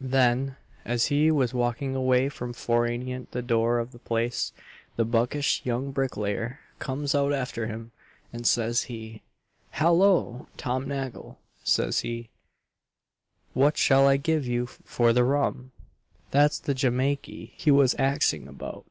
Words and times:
Then, 0.00 0.56
as 0.84 1.06
he 1.06 1.30
was 1.30 1.54
walking 1.54 1.94
away 1.94 2.28
from 2.30 2.52
fore 2.52 2.84
anent 2.88 3.30
the 3.30 3.42
door 3.42 3.78
of 3.78 3.92
the 3.92 4.00
place, 4.00 4.50
the 4.96 5.04
buckish 5.04 5.64
young 5.64 5.92
bricklayer 5.92 6.58
comes 6.80 7.14
out 7.14 7.32
after 7.32 7.68
him, 7.68 7.92
and 8.32 8.44
says 8.44 8.82
he, 8.90 9.22
'Hallo! 9.70 10.48
Tom 10.56 10.88
Nagle,' 10.88 11.38
says 11.62 12.00
he, 12.00 12.28
'what 13.54 13.76
shall 13.78 14.08
I 14.08 14.16
give 14.16 14.44
you 14.48 14.66
for 14.66 15.12
the 15.12 15.22
rum?' 15.22 15.70
that's 16.32 16.58
the 16.58 16.74
Jimakey 16.74 17.52
he 17.56 17.70
was 17.70 17.94
axing 18.00 18.48
about. 18.48 18.84